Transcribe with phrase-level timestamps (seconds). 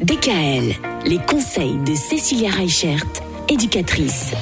[0.00, 0.74] DKL,
[1.06, 3.04] les conseils de Cécilia Reichert,
[3.48, 4.32] éducatrice.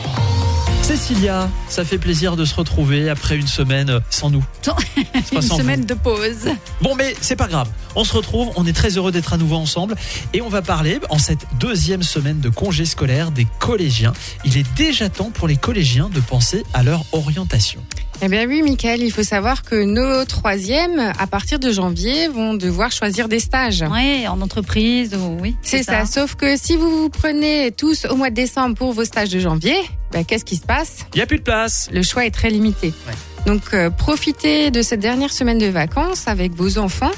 [0.87, 4.45] Cécilia, ça fait plaisir de se retrouver après une semaine sans nous.
[5.33, 5.87] Une sans semaine vous.
[5.87, 6.47] de pause.
[6.81, 7.69] Bon, mais c'est pas grave.
[7.97, 9.97] On se retrouve, on est très heureux d'être à nouveau ensemble
[10.33, 14.13] et on va parler en cette deuxième semaine de congé scolaire des collégiens.
[14.45, 17.81] Il est déjà temps pour les collégiens de penser à leur orientation.
[18.23, 22.55] Eh bien oui, Michael, il faut savoir que nos troisièmes, à partir de janvier, vont
[22.55, 23.85] devoir choisir des stages.
[23.91, 25.57] Oui, en entreprise, ou- oui.
[25.63, 26.07] C'est ça.
[26.07, 29.39] Sauf que si vous vous prenez tous au mois de décembre pour vos stages de
[29.41, 29.77] janvier,
[30.17, 31.91] ben, qu'est-ce qui se passe Il n'y a plus de place.
[31.93, 32.95] Le choix est très limité.
[33.07, 33.13] Ouais.
[33.45, 37.11] Donc euh, profitez de cette dernière semaine de vacances avec vos enfants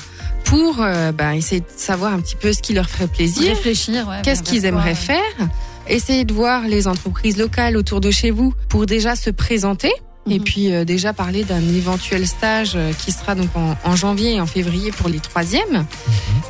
[0.44, 4.08] pour euh, ben, essayer de savoir un petit peu ce qui leur ferait plaisir, Réfléchir,
[4.08, 4.16] ouais.
[4.24, 4.94] qu'est-ce qu'ils aimeraient ouais.
[4.96, 5.48] faire?
[5.86, 9.92] Essayez de voir les entreprises locales autour de chez vous pour déjà se présenter.
[10.30, 10.44] Et Mhm.
[10.44, 14.40] puis euh, déjà parler d'un éventuel stage euh, qui sera donc en, en janvier et
[14.40, 15.86] en février pour les troisièmes.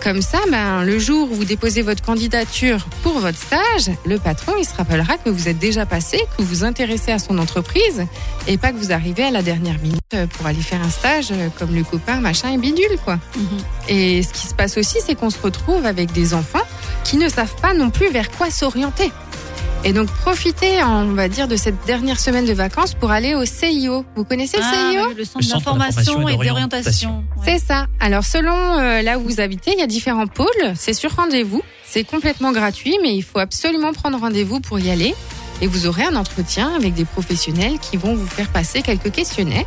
[0.03, 4.53] Comme ça, ben, le jour où vous déposez votre candidature pour votre stage, le patron
[4.59, 8.07] il se rappellera que vous êtes déjà passé, que vous vous intéressez à son entreprise
[8.47, 11.29] et pas que vous arrivez à la dernière minute euh, pour aller faire un stage
[11.33, 13.19] euh, comme le copain machin et bidule quoi.
[13.37, 13.45] Mhm.
[13.89, 16.59] Et ce qui se passe aussi, c'est qu'on se retrouve avec des enfants
[17.05, 19.11] qui ne savent pas non plus vers quoi s'orienter.
[19.84, 23.45] Et donc profitez, on va dire, de cette dernière semaine de vacances pour aller au
[23.45, 24.05] CIO.
[24.17, 27.25] Vous connaissez le Ah, CIO le centre d'information et et d'orientation.
[27.37, 27.45] Ouais.
[27.45, 27.87] C'est ça.
[28.01, 30.48] Alors selon euh, là où vous habitez, il y a différents pôles.
[30.75, 31.62] C'est sur rendez-vous.
[31.87, 35.15] C'est complètement gratuit, mais il faut absolument prendre rendez-vous pour y aller.
[35.61, 39.65] Et vous aurez un entretien avec des professionnels qui vont vous faire passer quelques questionnaires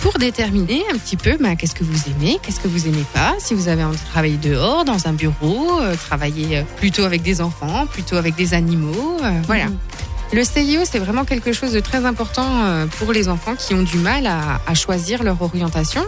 [0.00, 3.34] pour déterminer un petit peu ben, qu'est-ce que vous aimez, qu'est-ce que vous aimez pas,
[3.38, 7.22] si vous avez envie de travailler dehors, dans un bureau, euh, travailler euh, plutôt avec
[7.22, 9.18] des enfants, plutôt avec des animaux.
[9.22, 9.66] euh, voilà.
[9.66, 9.78] Mhm.
[10.32, 13.98] Le CIO, c'est vraiment quelque chose de très important pour les enfants qui ont du
[13.98, 16.00] mal à, à choisir leur orientation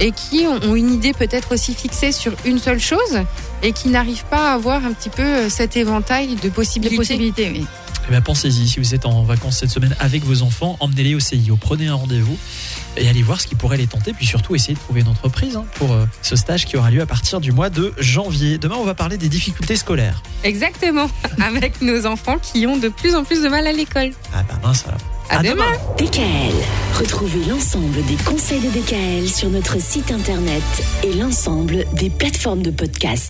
[0.00, 3.20] et qui ont, une idée peut-être aussi fixée sur une seule chose
[3.62, 6.96] et qui n'arrivent pas à avoir un petit peu cet éventail de possibilités.
[6.96, 7.66] possibilités, oui.
[8.08, 11.20] Eh bien, pensez-y, si vous êtes en vacances cette semaine avec vos enfants, emmenez-les au
[11.20, 12.38] CIO, prenez un rendez-vous
[12.96, 15.56] et allez voir ce qui pourrait les tenter, puis surtout essayez de trouver une entreprise
[15.56, 18.56] hein, pour euh, ce stage qui aura lieu à partir du mois de janvier.
[18.56, 20.22] Demain, on va parler des difficultés scolaires.
[20.42, 21.10] Exactement,
[21.42, 24.12] avec nos enfants qui ont de plus en plus de mal à l'école.
[24.32, 25.00] Ah bah mince alors.
[25.30, 25.64] À demain.
[25.98, 26.54] DKL,
[26.98, 30.62] retrouvez l'ensemble des conseils de DKL sur notre site internet
[31.04, 33.26] et l'ensemble des plateformes de podcast.